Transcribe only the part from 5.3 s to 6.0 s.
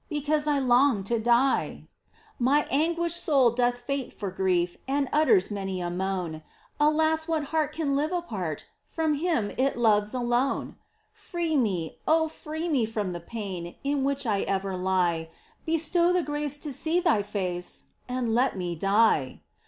many a